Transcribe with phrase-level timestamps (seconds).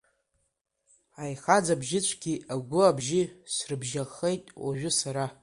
[1.23, 5.25] Аихаӡа бжьыцәгьеи, агәы абжьи, срыбжьахеит уажәы сара.